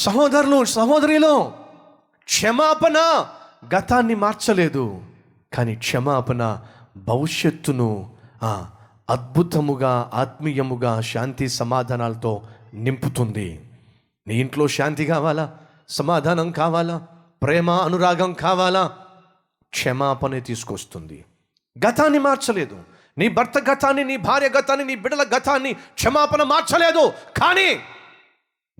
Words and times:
సహోదరులు 0.00 0.64
సహోదరిలో 0.64 1.52
క్షమాపణ 2.24 3.26
గతాన్ని 3.74 4.14
మార్చలేదు. 4.14 5.00
కానీ 5.52 5.74
క్షమాపణ 5.74 6.58
భవిష్యత్తును 6.96 8.10
అద్భుతముగా 9.10 10.10
ఆత్మీయముగా 10.14 11.00
శాంతి 11.00 11.48
సమాధానాలతో 11.48 12.42
నింపుతుంది. 12.74 13.70
నీ 14.26 14.34
ఇంట్లో 14.34 14.68
శాంతి 14.68 15.06
కావాలా? 15.06 15.58
సమాధానం 15.88 16.50
కావాలా? 16.50 17.06
ప్రేమ 17.42 17.70
అనురాగం 17.70 18.32
కావాలా? 18.32 18.96
క్షమాపణ 19.70 20.38
తీసుకొస్తుంది. 20.38 21.24
గతాన్ని 21.86 22.18
మార్చలేదు. 22.18 22.80
నీ 23.18 23.28
భర్త 23.28 23.58
గతాన్ని 23.70 24.04
నీ 24.04 24.16
భార్య 24.16 24.48
గతాన్ని 24.48 24.86
నీ 24.86 24.94
బిడ్డల 24.94 25.22
గతాన్ని 25.22 25.72
క్షమాపణ 25.72 26.42
మార్చలేదు. 26.42 27.12
కానీ 27.42 27.80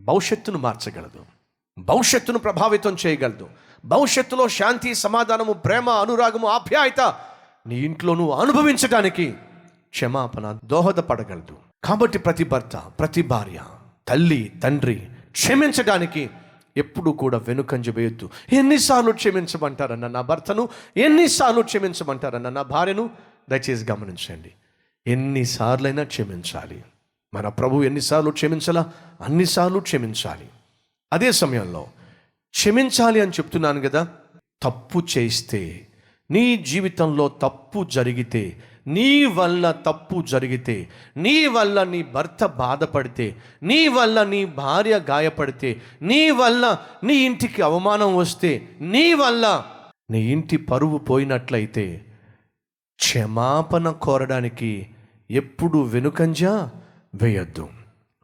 భవిష్యత్తును 0.04 0.58
మార్చగలదు. 0.58 1.24
భవిష్యత్తును 1.78 2.38
ప్రభావితం 2.38 2.96
చేయగలదు. 3.06 3.48
భవిష్యత్తులో 3.84 4.48
శాంతి 4.48 4.94
సమాధానము 4.94 5.52
ప్రేమ 5.52 5.90
అనురాగము 5.90 6.48
ఆప్యాయత 6.48 7.14
నీ 7.66 7.76
ఇంట్లో 7.76 8.14
నువ్వు 8.14 8.32
అనుభవించడానికి 8.32 9.34
క్షమాపణ 9.90 10.58
దోహదపడగలదు. 10.64 11.56
కాబట్టి 11.84 12.18
ప్రతి 12.18 12.44
భర్త 12.44 12.76
ప్రతి 12.76 13.22
భార్య 13.22 13.60
తల్లి 14.08 14.52
తండ్రి 14.62 15.08
క్షమించడానికి 15.30 16.30
ఎప్పుడు 16.76 17.10
కూడా 17.10 17.38
వెనుకంజ 17.38 17.90
వేయొద్దు. 17.90 18.30
ఎన్నిసార్లు 18.52 19.12
క్షమించమంటారన్న 19.12 20.06
నా 20.06 20.20
భర్తను 20.20 20.68
ఎన్నిసార్లు 20.96 21.62
క్షమించమంటారన్న 21.62 22.48
నా 22.48 22.62
భార్యను 22.62 23.10
దయచేసి 23.50 23.92
గమనించండి. 23.92 24.52
ఎన్నిసార్లైనా 25.06 26.02
క్షమించాలి. 26.02 26.84
మన 27.34 27.48
ప్రభు 27.48 27.82
ఎన్నిసార్లు 27.82 28.30
క్షమించాలా? 28.30 28.92
అన్నిసార్లు 29.20 29.78
క్షమించాలి. 29.78 30.48
అదే 31.12 31.32
సమయంలో 31.32 31.86
క్షమించాలి 32.50 33.20
అని 33.20 33.30
చెప్తున్నాను 33.30 33.80
కదా? 33.80 34.08
తప్పు 34.62 35.02
చేస్తే 35.18 35.86
నీ 36.30 36.56
జీవితంలో 36.56 37.28
తప్పు 37.28 37.84
జరిగితే 37.84 38.62
నీ 38.86 39.24
వల్ల 39.24 39.70
తప్పు 39.70 40.22
జరిగితే 40.22 40.88
నీ 41.16 41.46
వల్ల 41.46 41.82
నీ 41.82 42.02
భర్త 42.02 42.46
బాధపడితే 42.46 43.36
నీ 43.62 43.88
వల్ల 43.88 44.24
నీ 44.24 44.44
భార్య 44.44 45.00
గాయపడితే 45.10 45.82
నీ 46.02 46.30
వల్ల 46.30 46.78
నీ 47.04 47.14
ఇంటికి 47.14 47.62
అవమానం 47.62 48.16
వస్తే 48.16 48.68
నీ 48.80 49.14
వల్ల 49.14 49.64
నీ 50.10 50.32
ఇంటి 50.32 50.56
పరువు 50.56 50.98
పోయినట్లయితే 50.98 52.06
క్షమాపణ 52.98 53.90
కోరడానికి 53.90 54.86
ఎప్పుడు 55.30 55.78
వెనుకంజా? 55.78 56.70
వేయొద్దు. 57.14 57.68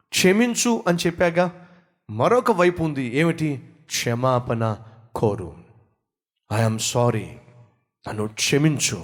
క్షమించు 0.09 0.83
అని 0.87 0.97
చెప్పాక 1.05 1.51
మరొక 2.09 2.51
వైపు 2.51 2.83
ఉంది. 2.83 3.17
ఏమిటి? 3.17 3.69
క్షమాపణ 3.85 4.77
కోరు. 5.15 5.55
ఐఎమ్ 6.53 6.79
సారీ 6.79 7.35
నన్ను 8.09 8.27
క్షమించు. 8.27 9.03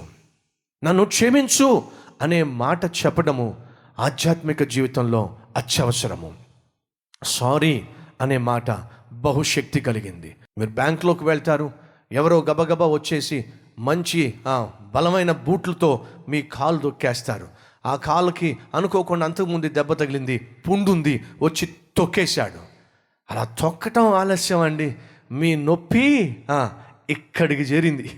నన్ను 0.84 1.04
క్షమించు 1.04 1.84
అనే 2.22 2.42
మాట 2.42 2.84
చెప్పడము 2.84 3.56
ఆధ్యాత్మిక 3.98 4.62
జీవితంలో 4.62 5.38
అత్యవసరము. 5.56 6.34
సారీ 7.24 7.86
అనే 8.20 8.38
మాట 8.38 8.70
బహుశక్తి 9.12 9.80
కలిగింది. 9.80 10.36
మీరు 10.58 10.70
బ్యాంకులోకి 10.70 11.24
వెళ్తారు. 11.24 11.72
ఎవరో 12.12 12.40
గబగబా 12.40 12.86
వచ్చేసి 12.86 13.44
మంచి 13.78 14.34
ఆ, 14.48 14.70
బలమైన 14.94 15.32
బూట్లతో 15.32 16.06
మీ 16.28 16.42
కాలు 16.42 16.78
దొక్కేస్తారు. 16.78 17.48
ఆ 17.86 17.96
కాలుకి 17.96 18.58
అనుకోకుండా 18.74 19.26
అంతకుముందు 19.26 19.68
దెబ్బ 19.68 19.92
తగిలింది 19.92 20.38
పుండుంది 20.38 21.24
వచ్చి 21.42 21.76
తొక్కేశాడు. 21.96 22.60
అలా 23.30 23.44
తొక్కటం 23.44 24.12
ఆలస్యం 24.12 24.60
అండి. 24.60 24.96
మీ 25.32 25.56
నొప్పి 25.56 26.06
ఇక్కడికి 27.10 27.62
చేరింది. 27.62 28.08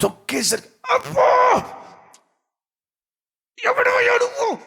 తొక్కేసరికి 0.00 0.68
అబ్బో! 0.92 1.28
ఎవడయ్యా 3.58 4.14
నువ్వు? 4.14 4.58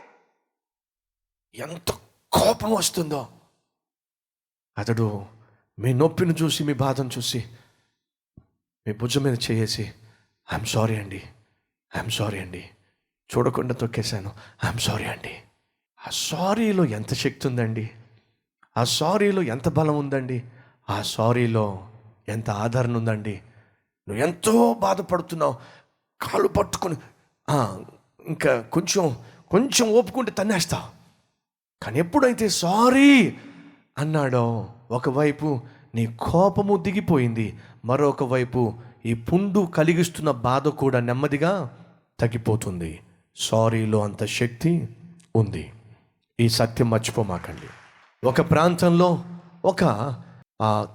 ఎంత 1.56 1.92
కోపం 2.32 2.72
వస్తుందో. 2.72 3.28
అతడు 4.78 5.26
మీ 5.80 5.94
నొప్పిని 5.94 6.34
చూసి 6.34 6.64
మీ 6.64 6.74
బాధను 6.74 7.10
చూసి 7.18 7.40
మీ 8.88 8.94
భుజం 8.94 9.24
మీద 9.24 9.38
చేసి 9.52 9.84
ఐఎమ్ 10.54 10.66
సారీ 10.66 10.96
అండి. 10.96 11.24
ఐఎమ్ 11.98 12.12
సారీ 12.12 12.40
అండి. 12.40 12.70
చూడకుండా 13.32 13.74
తొక్కేశాను. 13.74 14.32
ఐఎమ్ 14.66 14.80
సారీ 14.80 15.06
అండి. 15.06 15.34
ఆ 16.00 16.10
సారీలో 16.12 16.86
ఎంత 16.86 17.14
శక్తి 17.14 17.48
ఉందండి? 17.48 17.90
ఆ 18.78 18.84
సారీలో 18.84 19.42
ఎంత 19.54 19.70
బలం 19.70 19.98
ఉందండి? 19.98 20.44
ఆ 20.90 21.02
సారీలో 21.02 21.66
ఎంత 22.30 22.50
ఆదరణ 22.50 22.98
ఉందండి? 22.98 23.36
నువ్వు 24.08 24.24
ఎంతో 24.24 24.74
బాధపడుతున్నావు. 24.74 25.56
కాళ్ళు 26.22 26.48
పట్టుకొని 26.48 26.96
ఇంకా 28.28 28.62
కొంచెం 28.62 29.06
కొంచెం 29.52 29.86
ఓపుకుంటే 29.90 30.32
తన్నేస్తావు 30.32 30.88
కానీ 31.84 32.00
ఎప్పుడైతే 32.00 32.50
సారీ 32.50 33.38
అన్నాడో 33.98 34.70
ఒకవైపు 34.92 35.62
నీ 35.96 36.04
కోపము 36.22 36.78
దిగిపోయింది 36.78 37.48
మరొక 37.86 38.24
వైపు 38.24 38.74
ఈ 39.06 39.14
పుండు 39.14 39.60
కలిగిస్తున్న 39.60 40.32
బాధ 40.32 40.68
కూడా 40.68 41.00
నెమ్మదిగా 41.00 41.52
తగ్గిపోతుంది. 42.20 43.00
సారీలో 43.38 44.04
అంత 44.04 44.26
శక్తి 44.26 44.90
ఉంది. 45.36 45.72
ఈ 46.40 46.50
సత్యం 46.50 46.90
మర్చిపోమాకండి. 46.90 47.70
ఒక 48.28 48.42
ప్రాంతంలో 48.42 49.24
ఒక 49.66 49.84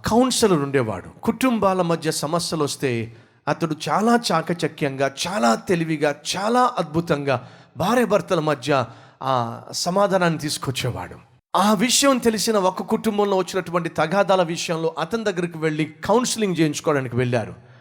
కౌన్సిలర్ 0.07 0.61
ఉండేవాడు. 0.61 1.21
కుటుంబాల 1.23 1.83
మధ్య 1.83 2.11
సమస్యలు 2.11 2.65
వస్తే 2.65 3.17
అతడు 3.49 3.77
చాలా 3.89 4.21
చాకచక్యంగా 4.33 5.15
చాలా 5.27 5.55
తెలివిగా 5.55 6.15
చాలా 6.37 6.75
అద్భుతంగా 6.79 7.49
భార్య 7.77 8.05
భర్తల 8.05 8.41
మధ్య 8.41 8.87
ఆ 9.23 9.63
సమాధానాన్ని 9.73 10.39
తీసుకొచ్చేవాడు. 10.39 11.17
ఆ 11.57 11.75
విషయం 11.75 12.19
తెలిసిన 12.19 12.57
ఒక 12.57 12.83
కుటుంబంలో 12.83 13.37
వచ్చినటువంటి 13.37 13.89
తగాదాల 13.89 14.43
విషయంలో 14.43 14.95
అతని 14.99 15.25
దగ్గరికి 15.25 15.59
వెళ్ళి 15.59 15.85
కౌన్సిలింగ్ 15.85 16.57
చేయించుకోవడానికి 16.61 17.17
వెళ్ళారు. 17.17 17.72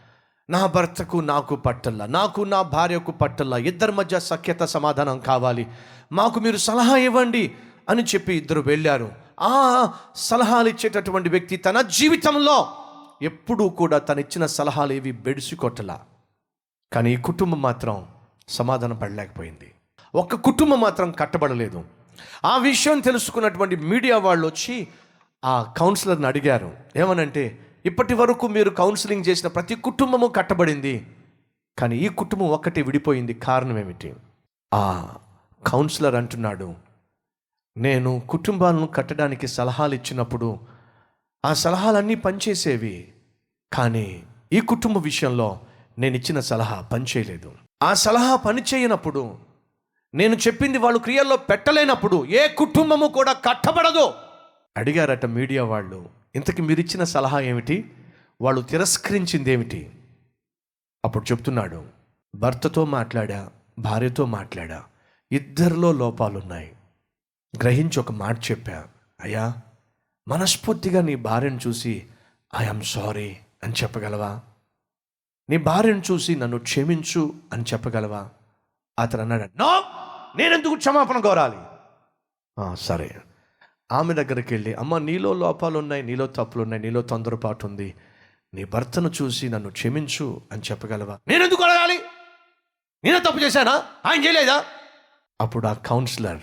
నా 0.52 0.66
భర్తకు 0.66 1.18
నాకు 1.18 1.56
పట్టల్లా 1.56 2.06
నాకు 2.06 2.42
నా 2.42 2.62
భార్యకు 2.62 3.12
పట్టల్లా 3.12 3.58
ఇద్దరి 3.58 3.92
మధ్య 3.92 4.20
సఖ్యత 4.20 4.64
సమాధానం 4.64 5.20
కావాలి. 5.20 5.68
మాకు 6.12 6.40
మీరు 6.40 6.58
సలహా 6.58 6.96
ఇవ్వండి 6.96 7.56
అని 7.90 8.04
చెప్పి 8.04 8.36
ఇద్దరు 8.36 8.62
వెళ్ళారు. 8.62 9.12
ఆ 9.40 9.94
సలహాలు 10.16 10.70
ఇచ్చేటటువంటి 10.70 11.30
వ్యక్తి 11.30 11.58
తన 11.58 11.82
జీవితంలో 11.82 12.68
ఎప్పుడూ 13.22 13.70
కూడా 13.70 13.98
తను 13.98 14.20
ఇచ్చిన 14.20 14.46
సలహాలు 14.46 14.94
ఏవి 14.94 15.12
బెడిసి 15.12 15.56
కొట్టలా 15.56 16.00
కానీ 16.94 17.14
ఈ 17.14 17.18
కుటుంబం 17.18 17.62
మాత్రం 17.62 18.08
సమాధానం 18.50 18.96
పడలేకపోయింది. 18.96 19.74
ఒక్క 20.16 20.36
కుటుంబం 20.36 20.82
మాత్రం 20.82 21.12
కట్టబడలేదు. 21.12 21.84
ఆ 22.46 22.58
విషయం 22.58 23.00
తెలుసుకున్నటువంటి 23.00 23.76
మీడియా 23.76 24.18
వాళ్ళు 24.18 24.48
వచ్చి 24.48 24.88
ఆ 25.46 25.74
కౌన్సిలర్ని 25.78 26.28
అడిగారు. 26.28 26.72
ఏమనంటే 26.96 27.61
ఇప్పటి 27.86 28.14
వరకు 28.14 28.48
మీరు 28.48 28.70
కౌన్సిలింగ్ 28.70 29.26
చేసిన 29.28 29.48
ప్రతి 29.48 29.76
కుటుంబము 29.76 30.28
కట్టబడింది. 30.28 31.08
కానీ 31.78 31.98
ఈ 31.98 32.08
కుటుంబం 32.08 32.48
ఒక్కటి 32.50 32.82
విడిపోయింది. 32.82 33.34
కారణం 33.34 33.78
ఏమిటి? 33.78 34.14
ఆ 34.74 35.16
కౌన్సిలర్ 35.68 36.16
అంటున్నాడు 36.16 36.76
నేను 37.78 38.22
కుటుంబాలను 38.30 38.88
కట్టడానికి 38.88 39.48
సలహాలు 39.48 39.96
ఇచ్చినప్పుడు 39.96 40.60
ఆ 41.46 41.54
సలహాలన్నీ 41.54 42.16
పనిచేసేవి. 42.16 43.14
కానీ 43.74 44.24
ఈ 44.54 44.60
కుటుంబ 44.60 44.98
విషయంలో 44.98 45.60
నేను 46.00 46.16
ఇచ్చిన 46.16 46.40
సలహా 46.40 46.82
పనిచేయలేదు. 46.82 47.52
ఆ 47.84 47.94
సలహా 47.94 48.36
పనిచేయనప్పుడు 48.36 49.38
నేను 50.14 50.36
చెప్పింది 50.36 50.78
వాళ్ళు 50.78 51.00
క్రియల్లో 51.00 51.38
పెట్టలేనప్పుడు 51.38 52.26
ఏ 52.26 52.48
కుటుంబము 52.48 53.08
కూడా 53.08 53.34
కట్టబడదు. 53.34 54.14
అడిగారట 54.78 55.26
మీడియా 55.26 55.64
వాళ్ళు. 55.64 56.21
ఇంతకు 56.36 56.62
మీరు 56.62 56.80
ఇచ్చిన 56.80 57.04
సలహా 57.04 57.40
ఏమిటి? 57.40 57.92
వాళ్ళు 58.42 58.62
తిరస్కరించింది 58.62 59.52
ఏమిటి 59.52 59.92
అప్పుడు 61.06 61.32
చెప్తున్నాడు 61.32 61.86
భర్తతో 62.36 62.86
మాట్లాడా 62.86 63.50
భార్యతో 63.80 64.26
మాట్లాడా 64.26 64.84
ఇద్దరిలో 65.32 65.92
లోపాలున్నాయి. 65.92 66.76
గ్రహించి 67.62 68.00
ఒక 68.00 68.12
మాట 68.12 68.38
చెప్పా 68.52 68.88
అయ్యా 69.22 69.56
మనస్ఫూర్తిగా 70.28 71.02
నీ 71.02 71.16
భార్యను 71.16 71.60
చూసి 71.68 72.08
ఐఎమ్ 72.56 72.82
సారీ 72.82 73.38
అని 73.64 73.74
చెప్పగలవా? 73.84 74.42
నీ 75.50 75.58
భార్యను 75.58 76.02
చూసి 76.12 76.36
నన్ను 76.36 76.60
క్షమించు 76.60 77.34
అని 77.54 77.64
చెప్పగలవా? 77.74 78.30
అతను 79.00 79.22
అన్నాడు 79.22 79.44
నో 79.58 79.84
నేనెందుకు 80.36 80.76
క్షమాపణ 80.76 81.20
కోరాలి? 81.20 81.58
సరే. 82.76 83.22
ఆమె 83.92 84.14
దగ్గరికి 84.14 84.54
వెళ్ళి 84.54 84.74
అమ్మ 84.74 84.98
నీలో 84.98 85.34
లోపాలు 85.34 85.80
ఉన్నాయి 85.80 86.04
నీలో 86.04 86.28
తప్పులు 86.28 86.64
ఉన్నాయి 86.64 86.84
నీలో 86.84 87.02
తొందరపాటు 87.02 87.66
ఉంది 87.66 87.94
నీ 88.54 88.64
భర్తను 88.64 89.12
చూసి 89.22 89.50
నన్ను 89.50 89.72
క్షమించు 89.72 90.42
అని 90.52 90.62
చెప్పగలవా? 90.72 91.20
నేనెందుకు 91.28 91.64
అడగాలి? 91.64 92.00
నేనే 93.04 93.20
తప్పు 93.20 93.40
చేశానా? 93.40 93.84
ఆయన 94.06 94.24
చేయలేదా? 94.24 94.64
అప్పుడు 95.42 95.68
ఆ 95.68 95.74
కౌన్సిలర్ 95.74 96.40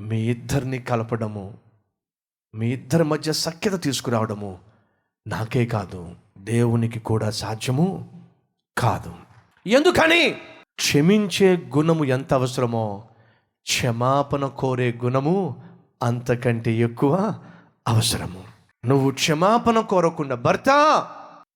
మీ 0.00 0.20
ఇద్దరిని 0.20 0.78
కలపడము 0.78 1.58
మీ 2.54 2.72
ఇద్దరి 2.72 3.04
మధ్య 3.04 3.32
సఖ్యత 3.32 3.82
తీసుకురావడము 3.82 4.58
నాకే 5.26 5.66
కాదు 5.66 6.14
దేవునికి 6.38 6.98
కూడా 6.98 7.30
సాధ్యము 7.30 8.10
కాదు. 8.78 9.14
ఎందుకని? 9.66 10.30
క్షమించే 10.76 11.56
గుణము 11.56 12.04
ఎంత 12.04 12.34
అవసరమో 12.34 13.04
క్షమాపణ 13.62 14.46
కోరే 14.46 14.98
గుణము 15.04 15.56
అంతకంటే 16.02 16.72
ఎక్కువ 16.72 17.34
అవసరము. 17.88 18.44
నువ్వు 18.86 19.10
క్షమాపణ 19.10 19.80
కోరకుండా 19.80 20.34
భర్త 20.34 20.68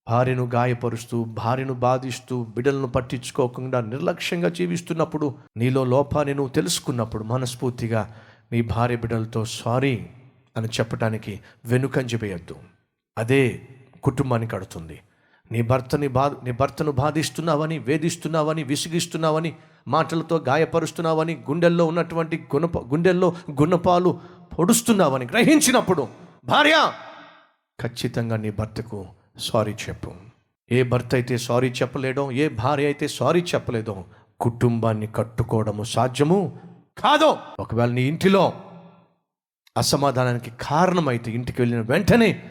భార్యను 0.09 0.51
గాయపరుస్తూ 0.55 1.25
భార్యను 1.25 1.75
బాధిస్తూ 1.75 2.45
బిడ్డలను 2.45 2.87
పట్టించుకోకుండా 2.87 3.81
నిర్లక్ష్యంగా 3.81 4.49
జీవిస్తున్నప్పుడు 4.49 5.35
నీలో 5.57 5.85
లోపాన్ని 5.85 6.35
నువ్వు 6.35 6.53
తెలుసుకున్నప్పుడు 6.53 7.25
మనస్ఫూర్తిగా 7.25 8.15
నీ 8.53 8.63
భార్య 8.63 8.97
బిడ్డలతో 8.97 9.45
సారీ 9.45 10.07
అని 10.57 10.67
చెప్పడానికి 10.67 11.41
వెనుకంజ 11.65 12.15
వేయద్దు. 12.15 12.57
అదే 13.19 13.69
కుటుంబాన్ని 14.03 14.49
కడుతుంది. 14.49 15.01
నీ 15.53 15.63
భర్తని 15.63 16.09
బా 16.09 16.35
నీ 16.45 16.53
భర్తను 16.53 16.93
బాధిస్తున్నావని 16.93 17.79
వేధిస్తున్నావని 17.79 18.63
విసిగిస్తున్నావని 18.63 19.57
మాటలతో 19.89 20.45
గాయపరుస్తున్నావని 20.49 21.45
గుండెల్లో 21.51 21.85
ఉన్నటువంటి 21.85 22.47
గుణప 22.55 22.79
గుండెల్లో 22.79 23.35
గుణపాలు 23.51 24.21
పొడుస్తున్నావని 24.59 25.25
గ్రహించినప్పుడు 25.25 26.09
భార్య 26.45 26.93
ఖచ్చితంగా 27.81 28.37
నీ 28.37 28.51
భర్తకు 28.51 29.07
సారీ 29.39 29.75
చెప్పు. 29.89 30.13
ఏ 30.73 30.83
భర్త 30.83 31.15
అయితే 31.15 31.39
సారీ 31.39 31.71
చెప్పలేడో 31.71 32.33
ఏ 32.33 32.49
భార్య 32.49 32.85
అయితే 32.85 33.09
సారీ 33.09 33.45
చెప్పలేదో 33.55 34.05
కుటుంబాన్ని 34.41 35.07
కట్టుకోవడము 35.07 35.83
సాధ్యము 35.83 36.59
కాదు? 36.99 37.37
ఒకవేళ 37.61 37.91
నీ 37.91 38.03
ఇంటిలో 38.03 38.53
అసమాధానానికి 39.77 40.53
కారణమైతే 40.61 41.33
ఇంటికి 41.33 41.63
వెళ్ళిన 41.63 41.81
వెంటనే 41.81 42.43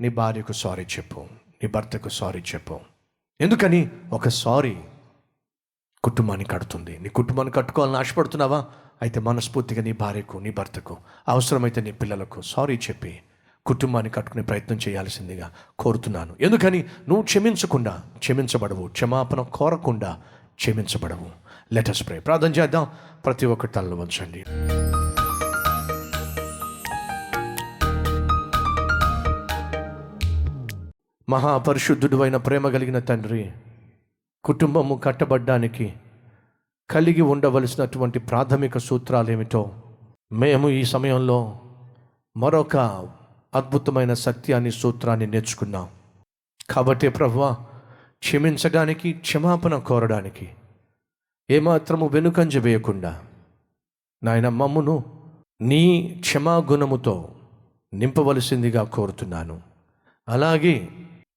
నీ 0.00 0.08
భార్యకు 0.08 0.52
సారీ 0.52 0.82
చెప్పు. 0.82 1.20
నీ 1.62 1.68
భర్తకు 1.68 2.08
సారీ 2.08 2.40
చెప్పు. 2.40 2.80
ఎందుకని? 3.40 3.88
ఒక 4.12 4.28
సారీ 4.28 4.76
కుటుంబాన్ని 6.04 6.44
కడుతుంది. 6.44 6.98
నీ 7.02 7.08
కుటుంబాన్ని 7.08 7.52
కట్టుకోవాలని 7.52 7.96
ఆశపడుతున్నావా? 7.96 8.64
అయితే 9.02 9.20
మనస్ఫూర్తిగా 9.20 9.82
నీ 9.82 9.92
భార్యకు 9.92 10.38
నీ 10.38 10.50
భర్తకు 10.50 10.96
అవసరమైతే 11.28 11.80
నీ 11.80 11.92
పిల్లలకు 11.92 12.42
సారీ 12.44 12.76
చెప్పి 12.76 13.20
కుటుంబాన్ని 13.66 14.10
కట్టుకునే 14.10 14.42
ప్రయత్నం 14.42 14.78
చేయాల్సిందిగా 14.88 15.50
కోరుతున్నాను. 15.78 16.36
ఎందుకని? 16.40 16.78
నువ్వు 17.08 17.22
క్షమించకుండా 17.22 18.02
క్షమించబడవు. 18.18 18.86
క్షమాపణ 18.86 19.42
కోరకుండా 19.42 20.20
క్షమించబడవు. 20.54 21.26
లెటస్ 21.72 22.06
ప్రే 22.06 22.20
ప్రార్థన 22.20 22.50
చేద్దాం. 22.50 22.86
ప్రతి 23.24 23.46
ఒక్కటి 23.46 23.72
తనలో 23.72 23.96
ఉంచండి 23.96 24.44
మహాపరిశుద్ధుడు 31.28 32.22
అయిన 32.22 32.36
ప్రేమ 32.36 32.68
కలిగిన 32.68 32.98
తండ్రి 32.98 33.52
కుటుంబము 34.44 34.94
కట్టబడ్డానికి 34.94 35.92
కలిగి 36.90 37.20
ఉండవలసినటువంటి 37.20 38.18
ప్రాథమిక 38.18 38.78
సూత్రాలు 38.78 39.30
ఏమిటో 39.30 39.72
మేము 40.32 40.68
ఈ 40.68 40.84
సమయంలో 40.84 41.60
మరొక 42.36 42.76
అద్భుతమైన 43.54 44.14
సత్యాన్ని 44.14 44.70
సూత్రాన్ని 44.70 45.26
నేర్చుకున్నాం. 45.26 45.88
కాబట్టి 46.70 47.08
ప్రభు 47.08 47.52
క్షమించడానికి 48.18 49.12
క్షమాపణ 49.12 49.78
కోరడానికి 49.78 50.48
ఏమాత్రము 51.50 52.06
వెనుకంజ 52.06 52.56
వేయకుండా 52.56 53.22
నాయన 54.22 54.48
మమ్మును 54.48 55.04
నీ 55.60 56.16
క్షమాగుణముతో 56.20 57.34
నింపవలసిందిగా 57.94 58.84
కోరుతున్నాను. 58.84 59.60
అలాగే 60.28 60.88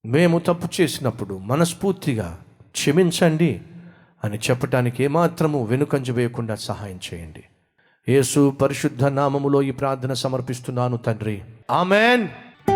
మేము 0.06 0.40
తప్పు 0.40 0.82
చేసినప్పుడు 0.82 1.38
మనస్ఫూర్తిగా 1.38 2.40
క్షమించండి 2.78 3.62
అని 4.24 4.38
చెప్పటానికి 4.38 5.04
ఏమాత్రము 5.04 5.64
వెనుకంజ 5.66 6.12
వేయకుండా 6.12 6.56
సహాయం 6.56 7.00
చేయండి. 7.08 7.44
యేసు 8.10 8.50
పరిశుద్ధ 8.62 9.06
నామములో 9.06 9.62
ఈ 9.62 9.72
ప్రార్థన 9.72 10.14
సమర్పిస్తున్నాను 10.14 10.98
తండ్రి. 10.98 11.42
ఆమెన్. 11.72 12.28